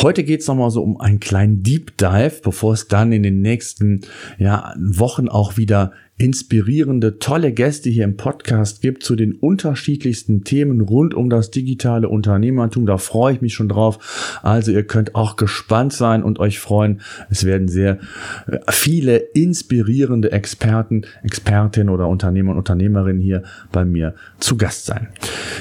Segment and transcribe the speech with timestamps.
[0.00, 4.02] Heute geht's nochmal so um einen kleinen Deep Dive, bevor es dann in den nächsten
[4.38, 10.80] ja, Wochen auch wieder inspirierende, tolle Gäste hier im Podcast gibt zu den unterschiedlichsten Themen
[10.80, 12.86] rund um das digitale Unternehmertum.
[12.86, 14.40] Da freue ich mich schon drauf.
[14.42, 17.00] Also ihr könnt auch gespannt sein und euch freuen.
[17.30, 18.00] Es werden sehr
[18.48, 25.08] äh, viele inspirierende Experten, Expertinnen oder Unternehmer und Unternehmerinnen hier bei mir zu Gast sein.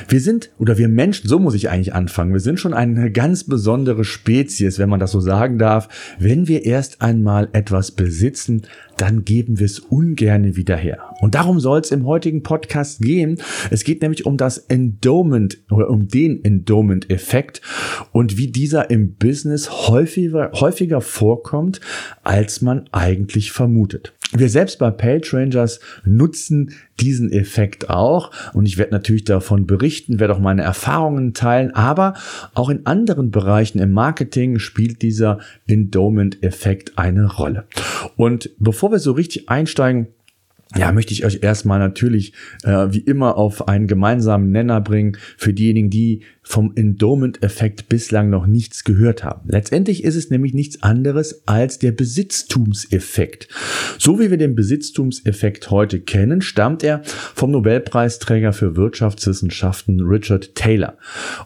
[0.09, 3.43] Wir sind, oder wir Menschen, so muss ich eigentlich anfangen, wir sind schon eine ganz
[3.43, 5.87] besondere Spezies, wenn man das so sagen darf,
[6.17, 8.63] wenn wir erst einmal etwas besitzen,
[8.97, 11.13] dann geben wir es ungern wieder her.
[11.21, 13.39] Und darum soll es im heutigen Podcast gehen.
[13.71, 17.61] Es geht nämlich um das Endowment oder um den Endowment-Effekt
[18.11, 21.79] und wie dieser im Business häufiger, häufiger vorkommt,
[22.23, 24.13] als man eigentlich vermutet.
[24.33, 28.31] Wir selbst bei PageRangers nutzen diesen Effekt auch.
[28.53, 32.13] Und ich werde natürlich davon berichten, werde auch meine Erfahrungen teilen, aber
[32.53, 37.65] auch in anderen Bereichen im Marketing spielt dieser Endowment-Effekt eine Rolle.
[38.17, 40.07] Und bevor wir so richtig einsteigen,
[40.75, 45.17] ja, möchte ich euch erstmal natürlich äh, wie immer auf einen gemeinsamen Nenner bringen.
[45.37, 49.49] Für diejenigen, die vom Endowment-Effekt bislang noch nichts gehört haben.
[49.49, 53.49] Letztendlich ist es nämlich nichts anderes als der Besitztumseffekt.
[53.97, 60.97] So wie wir den Besitztumseffekt heute kennen, stammt er vom Nobelpreisträger für Wirtschaftswissenschaften Richard Taylor.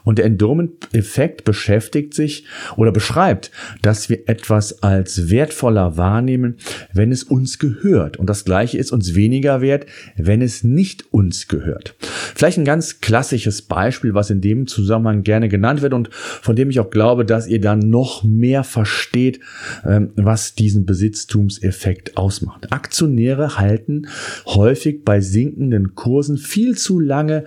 [0.03, 2.45] Und der Endowment-Effekt beschäftigt sich
[2.77, 3.49] oder beschreibt,
[3.81, 6.57] dass wir etwas als wertvoller wahrnehmen,
[6.93, 8.17] wenn es uns gehört.
[8.17, 11.95] Und das Gleiche ist uns weniger wert, wenn es nicht uns gehört.
[12.35, 16.55] Vielleicht ein ganz klassisches Beispiel, was in dem Zusammenhang Zusammenhang gerne genannt wird und von
[16.57, 19.39] dem ich auch glaube, dass ihr dann noch mehr versteht,
[19.85, 22.73] ähm, was diesen Besitztumseffekt ausmacht.
[22.73, 24.07] Aktionäre halten
[24.45, 27.45] häufig bei sinkenden Kursen viel zu lange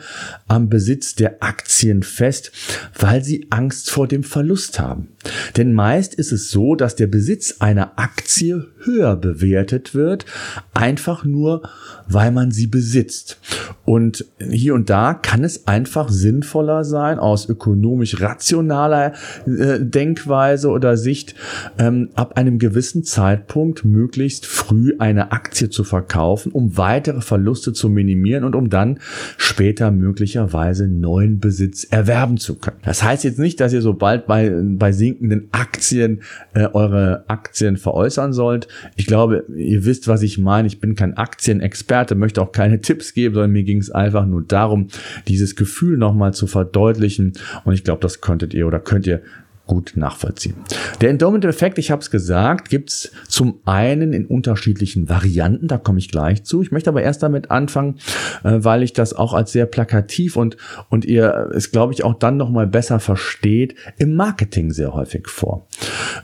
[0.48, 2.50] am Besitz der Aktien fest,
[2.98, 5.08] weil sie Angst vor dem Verlust haben.
[5.56, 10.26] Denn meist ist es so, dass der Besitz einer Aktie höher bewertet wird,
[10.74, 11.62] einfach nur,
[12.08, 13.38] weil man sie besitzt.
[13.84, 19.12] Und hier und da kann es einfach sinnvoller sein, aus ökonomisch rationaler
[19.46, 21.34] äh, Denkweise oder Sicht,
[21.78, 27.88] ähm, ab einem gewissen Zeitpunkt möglichst früh eine Aktie zu verkaufen, um weitere Verluste zu
[27.88, 28.98] minimieren und um dann
[29.36, 32.78] später möglicherweise neuen Besitz erwerben zu können.
[32.84, 36.22] Das heißt jetzt nicht, dass ihr sobald bei, bei sinkenden Aktien
[36.54, 38.68] äh, eure Aktien veräußern sollt.
[38.96, 40.66] Ich glaube, ihr wisst, was ich meine.
[40.66, 44.42] Ich bin kein Aktienexperte, möchte auch keine Tipps geben, sondern mir ging es einfach nur
[44.42, 44.88] darum,
[45.28, 47.34] dieses Gefühl nochmal zu verdeutlichen.
[47.64, 49.22] Und ich glaube, das könntet ihr oder könnt ihr
[49.66, 50.54] gut nachvollziehen.
[51.00, 56.10] Der Endowment-Effekt, ich habe es gesagt, gibt's zum einen in unterschiedlichen Varianten, da komme ich
[56.10, 56.62] gleich zu.
[56.62, 57.96] Ich möchte aber erst damit anfangen,
[58.42, 60.56] äh, weil ich das auch als sehr plakativ und,
[60.90, 65.66] und ihr es, glaube ich, auch dann nochmal besser versteht, im Marketing sehr häufig vor.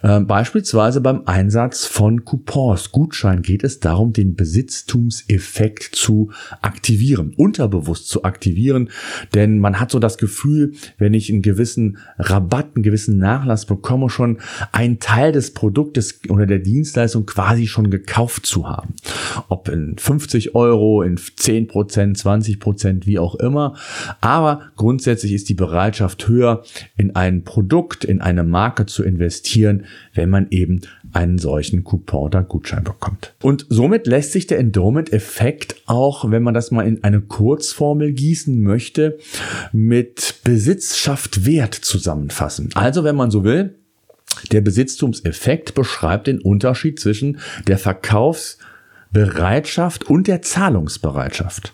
[0.03, 6.31] Äh, beispielsweise beim Einsatz von Coupons, Gutschein geht es darum, den Besitztumseffekt zu
[6.61, 8.91] aktivieren, unterbewusst zu aktivieren,
[9.35, 14.11] denn man hat so das Gefühl, wenn ich einen gewissen Rabatt, einen gewissen Nachlass bekomme,
[14.11, 14.39] schon
[14.73, 18.95] einen Teil des Produktes oder der Dienstleistung quasi schon gekauft zu haben.
[19.49, 23.77] Ob in 50 Euro, in 10 Prozent, 20 Prozent, wie auch immer.
[24.21, 26.65] Aber grundsätzlich ist die Bereitschaft höher,
[26.97, 30.81] in ein Produkt, in eine Marke zu investieren, wenn man eben
[31.13, 33.35] einen solchen Coupon oder Gutschein bekommt.
[33.43, 38.63] Und somit lässt sich der Endowment-Effekt auch, wenn man das mal in eine Kurzformel gießen
[38.63, 39.19] möchte,
[39.73, 42.71] mit Besitz schafft Wert zusammenfassen.
[42.75, 43.75] Also wenn man so will,
[44.53, 51.73] der Besitztumseffekt beschreibt den Unterschied zwischen der Verkaufsbereitschaft und der Zahlungsbereitschaft.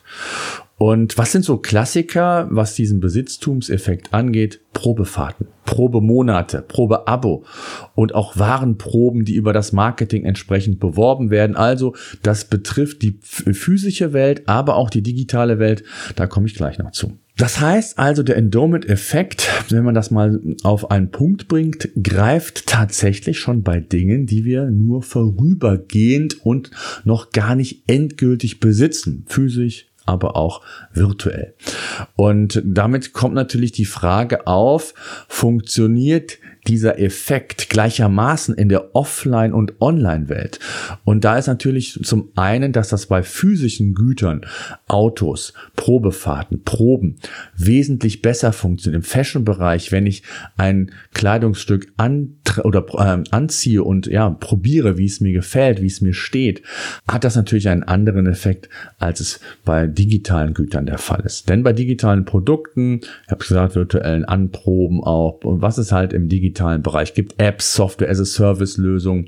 [0.79, 4.61] Und was sind so Klassiker, was diesen Besitztumseffekt angeht?
[4.75, 7.45] Probefahrten, Probemonate, Probeabo
[7.95, 11.57] und auch Warenproben, die über das Marketing entsprechend beworben werden.
[11.57, 15.83] Also das betrifft die physische Welt, aber auch die digitale Welt.
[16.15, 17.19] Da komme ich gleich noch zu.
[17.39, 23.39] Das heißt also, der Endowment-Effekt, wenn man das mal auf einen Punkt bringt, greift tatsächlich
[23.39, 26.71] schon bei Dingen, die wir nur vorübergehend und
[27.05, 30.63] noch gar nicht endgültig besitzen, physisch, aber auch
[30.93, 31.55] virtuell.
[32.15, 34.95] Und damit kommt natürlich die Frage auf,
[35.29, 36.39] funktioniert
[36.69, 40.59] dieser Effekt gleichermaßen in der Offline- und Online-Welt.
[41.05, 44.43] Und da ist natürlich zum einen, dass das bei physischen Gütern,
[44.89, 47.17] Autos, Probefahrten, Proben
[47.57, 49.03] wesentlich besser funktioniert.
[49.03, 50.23] Im Fashion-Bereich, wenn ich
[50.57, 51.93] ein Kleidungsstück
[52.65, 56.63] oder äh, anziehe und ja, probiere, wie es mir gefällt, wie es mir steht,
[57.09, 58.69] hat das natürlich einen anderen Effekt,
[58.99, 61.49] als es bei digitalen Gütern der Fall ist.
[61.49, 66.29] Denn bei digitalen Produkten, ich habe gesagt, virtuellen Anproben auch, und was es halt im
[66.29, 69.27] digitalen Bereich gibt, Apps, Software as a Service Lösungen,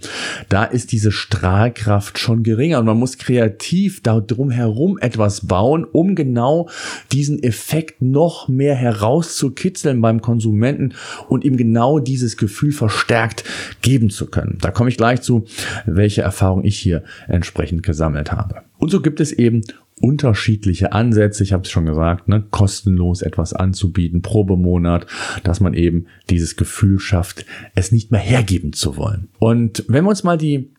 [0.49, 6.15] da ist diese Strahlkraft schon geringer und man muss kreativ da drumherum etwas bauen, um
[6.15, 6.69] genau
[7.13, 10.95] diesen Effekt noch mehr herauszukitzeln beim Konsumenten
[11.29, 13.45] und ihm genau dieses Gefühl verstärkt
[13.83, 14.59] geben zu können.
[14.61, 15.45] Da komme ich gleich zu,
[15.87, 18.63] welche Erfahrung ich hier entsprechend gesammelt habe.
[18.79, 19.63] Und so gibt es eben
[20.01, 21.43] unterschiedliche Ansätze.
[21.43, 25.07] Ich habe es schon gesagt, ne, kostenlos etwas anzubieten, Probemonat,
[25.45, 29.29] dass man eben dieses Gefühl schafft, es nicht mehr hergeben zu wollen.
[29.39, 30.71] Und wenn wir uns mal die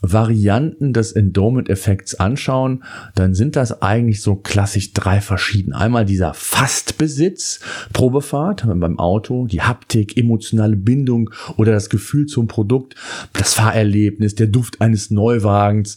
[0.00, 2.84] Varianten des Endowment-Effekts anschauen,
[3.14, 5.72] dann sind das eigentlich so klassisch drei verschieden.
[5.72, 7.60] Einmal dieser Fastbesitz,
[7.92, 12.94] Probefahrt beim Auto, die Haptik, emotionale Bindung oder das Gefühl zum Produkt,
[13.32, 15.96] das Fahrerlebnis, der Duft eines Neuwagens.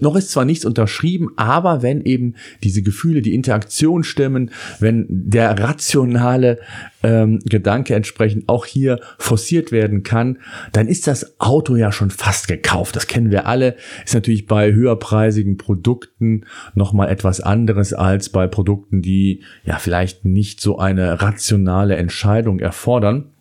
[0.00, 5.58] Noch ist zwar nichts unterschrieben, aber wenn eben diese Gefühle, die Interaktion stimmen, wenn der
[5.58, 6.58] rationale
[7.02, 10.38] ähm, Gedanke entsprechend auch hier forciert werden kann,
[10.72, 12.96] dann ist das Auto ja schon fast gekauft.
[12.96, 13.76] Das kennen wir alle.
[14.04, 16.44] Ist natürlich bei höherpreisigen Produkten
[16.74, 23.32] nochmal etwas anderes als bei Produkten, die ja vielleicht nicht so eine rationale Entscheidung erfordern.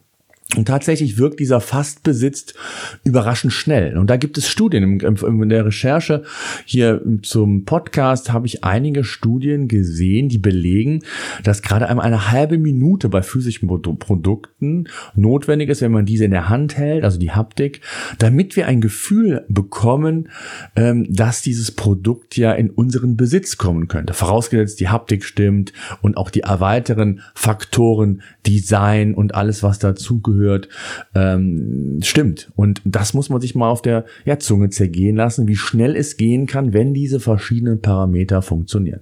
[0.57, 2.55] Und tatsächlich wirkt dieser Fastbesitz
[3.03, 3.99] überraschend schnell.
[3.99, 4.99] Und da gibt es Studien.
[4.99, 6.23] In der Recherche
[6.65, 11.03] hier zum Podcast habe ich einige Studien gesehen, die belegen,
[11.43, 16.31] dass gerade einmal eine halbe Minute bei physischen Produkten notwendig ist, wenn man diese in
[16.31, 17.81] der Hand hält, also die Haptik,
[18.17, 20.29] damit wir ein Gefühl bekommen,
[20.75, 24.15] ähm, dass dieses Produkt ja in unseren Besitz kommen könnte.
[24.15, 30.69] Vorausgesetzt, die Haptik stimmt und auch die weiteren Faktoren, Design und alles, was dazugehört, zugehört,
[31.15, 32.51] ähm, stimmt.
[32.56, 36.18] Und das muss man sich mal auf der ja, Zunge zergehen lassen, wie schnell es
[36.18, 39.01] gehen kann, wenn diese verschiedenen Parameter funktionieren.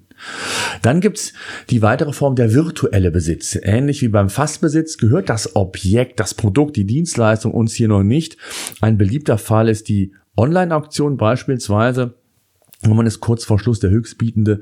[0.82, 1.34] Dann gibt's
[1.70, 3.58] die weitere Form der virtuelle Besitz.
[3.62, 8.38] Ähnlich wie beim Fastbesitz gehört das Objekt, das Produkt, die Dienstleistung uns hier noch nicht.
[8.82, 12.16] Ein beliebter Fall ist die Online-Auktion beispielsweise
[12.84, 14.62] und man ist kurz vor Schluss der Höchstbietende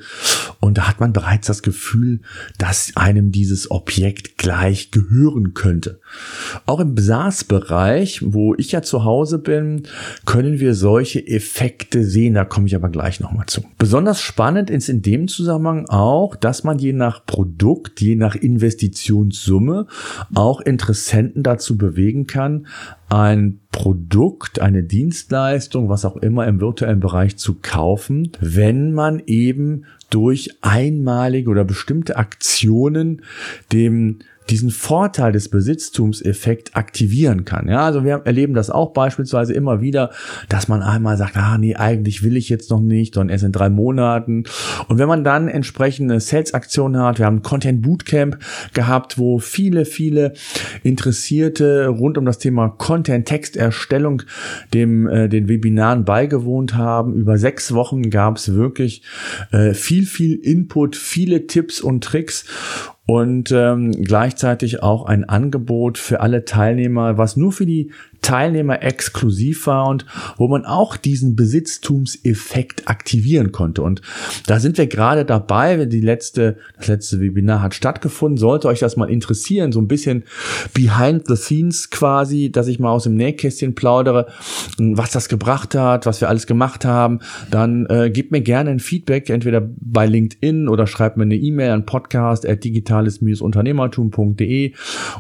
[0.62, 2.22] und da hat man bereits das Gefühl,
[2.58, 6.00] dass einem dieses Objekt gleich gehören könnte.
[6.66, 9.84] Auch im SaaS-Bereich, wo ich ja zu Hause bin,
[10.26, 12.36] können wir solche Effekte sehen.
[12.36, 13.66] Da komme ich aber gleich nochmal zu.
[13.78, 19.88] Besonders spannend ist in dem Zusammenhang auch, dass man je nach Produkt, je nach Investitionssumme
[20.34, 22.68] auch Interessenten dazu bewegen kann,
[23.10, 29.86] ein Produkt, eine Dienstleistung, was auch immer im virtuellen Bereich zu kaufen, wenn man eben
[30.10, 33.22] durch einmalige oder bestimmte Aktionen
[33.72, 34.20] dem
[34.50, 37.68] diesen Vorteil des Besitztumseffekt aktivieren kann.
[37.68, 40.12] Ja, also wir erleben das auch beispielsweise immer wieder,
[40.50, 43.52] dass man einmal sagt, ah nee, eigentlich will ich jetzt noch nicht, sondern erst in
[43.52, 44.44] drei Monaten.
[44.88, 48.38] Und wenn man dann entsprechende Sales-Aktionen hat, wir haben ein Content Bootcamp
[48.74, 50.34] gehabt, wo viele, viele
[50.84, 54.24] Interessierte rund um das Thema Content-Texterstellung
[54.74, 57.14] dem äh, den Webinaren beigewohnt haben.
[57.14, 59.02] Über sechs Wochen gab es wirklich
[59.52, 62.46] äh, viel, viel Input, viele Tipps und Tricks
[63.08, 67.92] und ähm, gleichzeitig auch ein Angebot für alle Teilnehmer, was nur für die
[68.26, 70.08] Teilnehmer exklusiv war und
[70.38, 73.84] wo man auch diesen Besitztumseffekt aktivieren konnte.
[73.84, 74.02] Und
[74.48, 78.40] da sind wir gerade dabei, die letzte, das letzte Webinar hat stattgefunden.
[78.40, 80.24] Sollte euch das mal interessieren, so ein bisschen
[80.74, 84.26] behind the scenes quasi, dass ich mal aus dem Nähkästchen plaudere,
[84.80, 87.20] was das gebracht hat, was wir alles gemacht haben,
[87.52, 91.70] dann äh, gebt mir gerne ein Feedback, entweder bei LinkedIn oder schreibt mir eine E-Mail
[91.70, 91.86] an
[92.96, 94.74] podcast.digitales-unternehmertum.de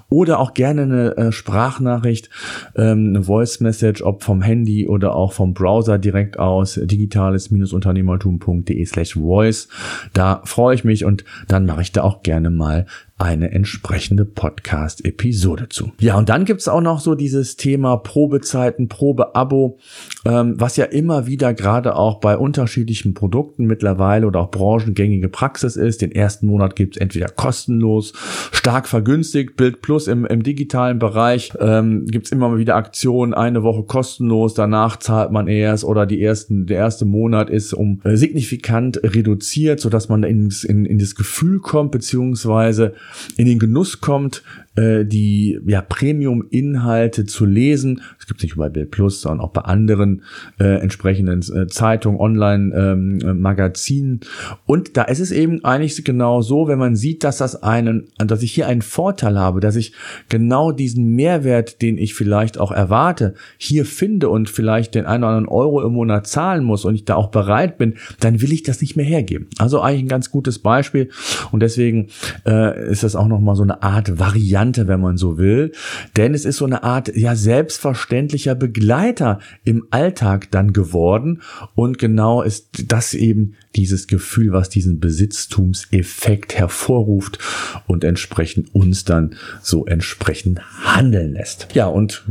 [0.10, 2.30] oder auch gerne eine äh, Sprachnachricht.
[2.76, 8.86] Äh, ähm, eine Voice Message, ob vom Handy oder auch vom Browser direkt aus, digitales-unternehmertum.de
[8.86, 9.68] slash voice.
[10.14, 12.86] Da freue ich mich und dann mache ich da auch gerne mal
[13.18, 15.94] eine entsprechende Podcast-Episode zu.
[16.02, 19.78] Ja, und dann gibt's auch noch so dieses Thema Probezeiten, Probeabo,
[20.26, 25.78] ähm, was ja immer wieder gerade auch bei unterschiedlichen Produkten mittlerweile oder auch branchengängige Praxis
[25.78, 26.02] ist.
[26.02, 28.12] Den ersten Monat gibt's entweder kostenlos,
[28.52, 33.84] stark vergünstigt, Bild Plus im, im digitalen Bereich ähm, gibt's immer wieder Aktionen, eine Woche
[33.84, 39.00] kostenlos, danach zahlt man erst oder die ersten, der erste Monat ist um äh, signifikant
[39.02, 42.94] reduziert, sodass man ins, in, in das Gefühl kommt, beziehungsweise
[43.38, 44.44] in den Genuss kommt,
[44.76, 48.02] äh, die ja, Premium-Inhalte zu lesen.
[48.20, 50.24] Es gibt nicht nur bei Bild Plus, sondern auch bei anderen
[50.60, 54.12] äh, entsprechenden äh, Zeitungen, Online-Magazinen.
[54.14, 54.20] Ähm,
[54.66, 58.44] und da ist es eben eigentlich genau so, wenn man sieht, dass das einen, dass
[58.44, 59.94] ich hier einen Vorteil habe, dass ich
[60.30, 65.34] genau diesen Mehrwert, den ich vielleicht auch erwarte, hier finde und vielleicht den einen oder
[65.34, 68.64] anderen Euro im Monat zahlen muss und ich da auch bereit bin, dann will ich
[68.64, 69.48] das nicht mehr hergeben.
[69.58, 71.10] Also eigentlich ein ganz gutes Beispiel
[71.52, 72.08] und deswegen
[72.46, 75.72] äh, ist das auch nochmal so eine Art Variante, wenn man so will,
[76.18, 81.42] denn es ist so eine Art ja selbstverständlicher Begleiter im Alltag dann geworden
[81.76, 87.40] und genau ist das eben dieses Gefühl, was diesen Besitztumseffekt hervorruft
[87.88, 91.68] und entsprechend uns dann so entsprechend handeln lässt.
[91.74, 92.24] Ja, und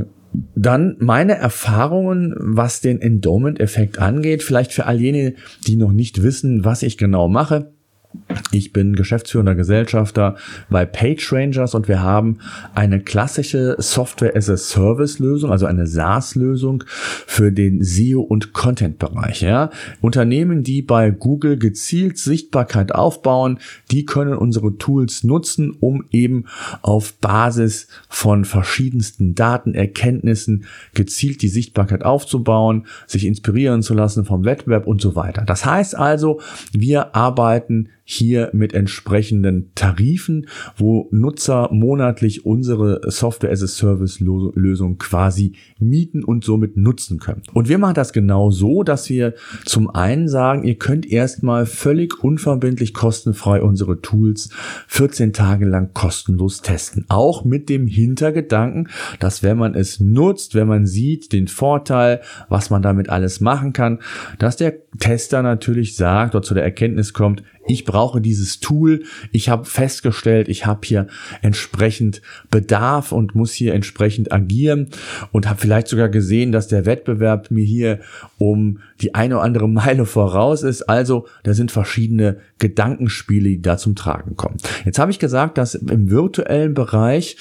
[0.54, 5.34] dann meine Erfahrungen, was den Endowment-Effekt angeht, vielleicht für all jene,
[5.66, 7.73] die noch nicht wissen, was ich genau mache.
[8.52, 10.36] Ich bin geschäftsführender Gesellschafter
[10.70, 12.38] bei PageRangers und wir haben
[12.74, 18.52] eine klassische Software as a Service Lösung, also eine SaaS Lösung für den SEO und
[18.52, 19.42] Content Bereich.
[19.42, 19.70] Ja.
[20.00, 23.58] Unternehmen, die bei Google gezielt Sichtbarkeit aufbauen,
[23.90, 26.44] die können unsere Tools nutzen, um eben
[26.82, 34.44] auf Basis von verschiedensten Daten, Erkenntnissen gezielt die Sichtbarkeit aufzubauen, sich inspirieren zu lassen vom
[34.44, 35.42] Wettbewerb und so weiter.
[35.42, 36.40] Das heißt also,
[36.72, 40.46] wir arbeiten hier mit entsprechenden Tarifen,
[40.76, 47.42] wo Nutzer monatlich unsere Software as a Service Lösung quasi mieten und somit nutzen können.
[47.54, 49.34] Und wir machen das genau so, dass wir
[49.64, 54.50] zum einen sagen, ihr könnt erstmal völlig unverbindlich kostenfrei unsere Tools
[54.88, 57.06] 14 Tage lang kostenlos testen.
[57.08, 62.68] Auch mit dem Hintergedanken, dass wenn man es nutzt, wenn man sieht den Vorteil, was
[62.68, 64.00] man damit alles machen kann,
[64.38, 69.48] dass der Tester natürlich sagt oder zu der Erkenntnis kommt, ich brauche dieses Tool, ich
[69.48, 71.06] habe festgestellt, ich habe hier
[71.42, 74.88] entsprechend Bedarf und muss hier entsprechend agieren
[75.32, 78.00] und habe vielleicht sogar gesehen, dass der Wettbewerb mir hier
[78.38, 80.82] um die eine oder andere Meile voraus ist.
[80.82, 84.56] Also da sind verschiedene Gedankenspiele, die da zum Tragen kommen.
[84.84, 87.36] Jetzt habe ich gesagt, dass im virtuellen Bereich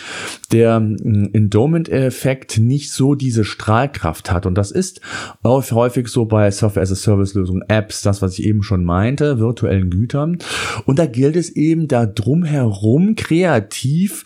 [0.51, 4.46] der hm, Endowment-Effekt nicht so diese Strahlkraft hat.
[4.46, 5.01] Und das ist
[5.44, 10.38] häufig so bei Software-as-a-Service-Lösungen, Apps, das, was ich eben schon meinte, virtuellen Gütern.
[10.86, 14.24] Und da gilt es eben, da drumherum kreativ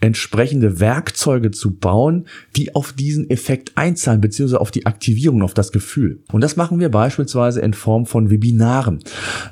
[0.00, 2.26] entsprechende Werkzeuge zu bauen,
[2.56, 6.20] die auf diesen Effekt einzahlen, beziehungsweise auf die Aktivierung, auf das Gefühl.
[6.32, 9.00] Und das machen wir beispielsweise in Form von Webinaren.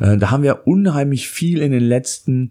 [0.00, 2.50] Äh, da haben wir unheimlich viel in den letzten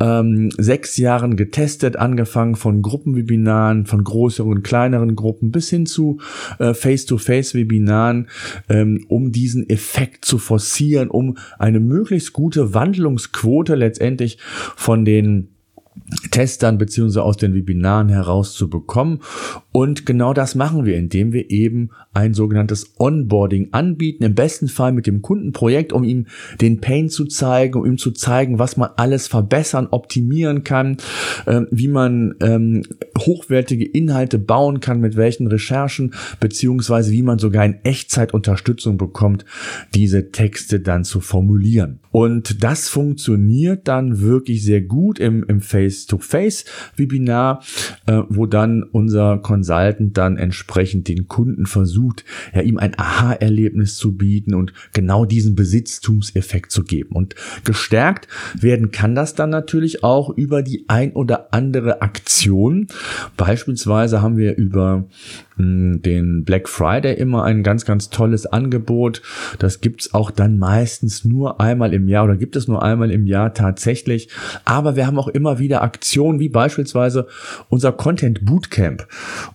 [0.00, 6.18] ähm, sechs Jahren getestet, angefangen von Gruppenwebinaren, von größeren und kleineren Gruppen bis hin zu
[6.58, 8.28] äh, Face-to-Face-Webinaren,
[8.68, 14.38] ähm, um diesen Effekt zu forcieren, um eine möglichst gute Wandlungsquote letztendlich
[14.76, 15.57] von den
[16.30, 19.20] Testern beziehungsweise aus den Webinaren herauszubekommen.
[19.72, 24.92] Und genau das machen wir, indem wir eben ein sogenanntes Onboarding anbieten, im besten Fall
[24.92, 26.26] mit dem Kundenprojekt, um ihm
[26.60, 30.96] den Pain zu zeigen, um ihm zu zeigen, was man alles verbessern, optimieren kann,
[31.46, 32.82] äh, wie man ähm,
[33.18, 39.44] hochwertige Inhalte bauen kann, mit welchen Recherchen, beziehungsweise wie man sogar in Echtzeit Unterstützung bekommt,
[39.94, 42.00] diese Texte dann zu formulieren.
[42.10, 47.62] Und das funktioniert dann wirklich sehr gut im, im Face-to-Face-Webinar,
[48.06, 54.16] äh, wo dann unser Consultant dann entsprechend den Kunden versucht, ja, ihm ein Aha-Erlebnis zu
[54.16, 57.14] bieten und genau diesen Besitztumseffekt zu geben.
[57.14, 62.86] Und gestärkt werden kann das dann natürlich auch über die ein oder andere Aktion.
[63.36, 65.06] Beispielsweise haben wir über
[65.58, 69.22] den Black Friday immer ein ganz, ganz tolles Angebot.
[69.58, 73.26] Das gibt's auch dann meistens nur einmal im Jahr oder gibt es nur einmal im
[73.26, 74.28] Jahr tatsächlich.
[74.64, 77.26] Aber wir haben auch immer wieder Aktionen, wie beispielsweise
[77.68, 79.06] unser Content Bootcamp.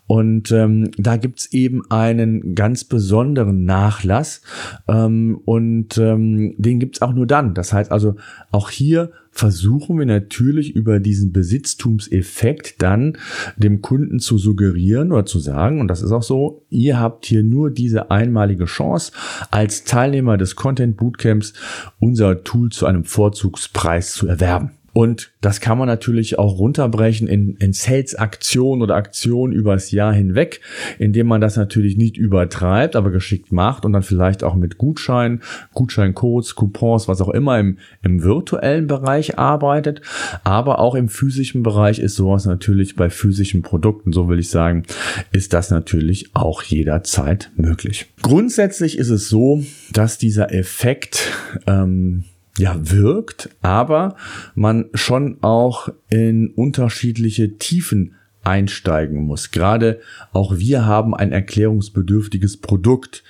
[0.07, 4.41] Und ähm, da gibt's eben einen ganz besonderen Nachlass.
[4.88, 7.53] Ähm, und ähm, den gibt's auch nur dann.
[7.53, 8.15] Das heißt also,
[8.51, 13.18] auch hier versuchen wir natürlich über diesen Besitztumseffekt dann
[13.58, 17.44] dem Kunden zu suggerieren oder zu sagen, und das ist auch so, ihr habt hier
[17.44, 19.12] nur diese einmalige Chance,
[19.50, 21.54] als Teilnehmer des Content Bootcamps
[22.00, 24.72] unser Tool zu einem Vorzugspreis zu erwerben.
[24.93, 30.62] Und das kann man natürlich auch runterbrechen in, in Sales-Aktionen oder Aktionen übers Jahr hinweg,
[31.00, 35.41] indem man das natürlich nicht übertreibt, aber geschickt macht und dann vielleicht auch mit Gutscheinen,
[35.73, 40.01] Gutscheincodes, Coupons, was auch immer im, im virtuellen Bereich arbeitet.
[40.43, 44.83] Aber auch im physischen Bereich ist sowas natürlich bei physischen Produkten, so will ich sagen,
[45.31, 48.13] ist das natürlich auch jederzeit möglich.
[48.21, 51.31] Grundsätzlich ist es so, dass dieser Effekt
[51.65, 52.25] ähm,
[52.57, 54.15] ja wirkt, aber
[54.55, 59.51] man schon auch in unterschiedliche Tiefen einsteigen muss.
[59.51, 60.00] Gerade
[60.33, 63.24] auch wir haben ein erklärungsbedürftiges Produkt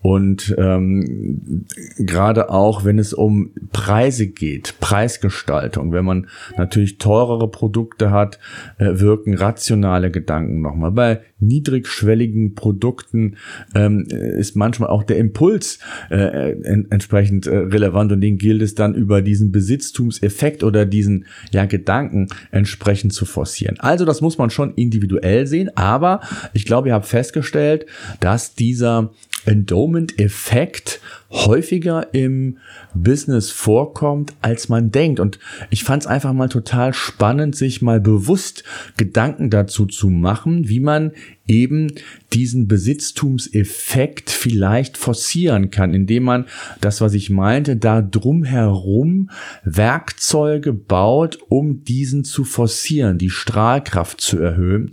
[0.00, 1.66] und ähm,
[1.98, 8.38] gerade auch, wenn es um Preise geht, Preisgestaltung, wenn man natürlich teurere Produkte hat,
[8.78, 10.92] äh, wirken rationale Gedanken nochmal.
[10.92, 13.36] Bei niedrigschwelligen Produkten
[13.74, 15.78] ähm, ist manchmal auch der Impuls
[16.10, 21.26] äh, en entsprechend äh, relevant und den gilt es dann über diesen Besitztumseffekt oder diesen
[21.52, 23.78] ja, Gedanken entsprechend zu forcieren.
[23.80, 26.20] Also das muss man schon individuell sehen, aber
[26.54, 27.86] ich glaube, ihr habt festgestellt,
[28.20, 29.10] dass dieser
[29.44, 32.58] Endowment-Effekt häufiger im
[32.94, 35.20] Business vorkommt, als man denkt.
[35.20, 35.38] Und
[35.70, 38.64] ich fand es einfach mal total spannend, sich mal bewusst
[38.96, 41.12] Gedanken dazu zu machen, wie man
[41.48, 41.92] eben
[42.32, 46.46] diesen Besitztumseffekt vielleicht forcieren kann, indem man
[46.80, 49.30] das, was ich meinte, da drumherum
[49.64, 54.90] Werkzeuge baut, um diesen zu forcieren, die Strahlkraft zu erhöhen.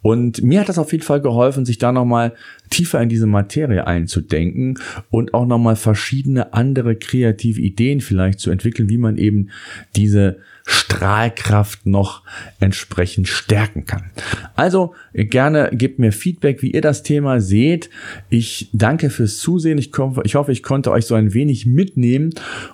[0.00, 2.32] Und mir hat das auf jeden Fall geholfen, sich da nochmal
[2.70, 4.78] tiefer in diese Materie einzudenken
[5.10, 9.48] und auch nochmal verschiedene andere kreative Ideen vielleicht zu entwickeln, wie man eben
[9.96, 12.22] diese Strahlkraft noch
[12.60, 14.10] entsprechend stärken kann.
[14.54, 17.90] Also gerne gebt mir Feedback, wie ihr das Thema seht.
[18.30, 19.78] Ich danke fürs Zusehen.
[19.78, 19.90] Ich
[20.24, 22.30] ich, hoffe, ich konnte euch so ein wenig mitnehmen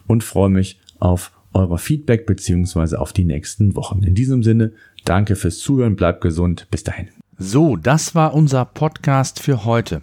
[0.07, 4.03] und freue mich auf euer Feedback beziehungsweise auf die nächsten Wochen.
[4.03, 4.73] In diesem Sinne,
[5.05, 7.09] danke fürs Zuhören, bleibt gesund, bis dahin.
[7.39, 10.03] So, das war unser Podcast für heute.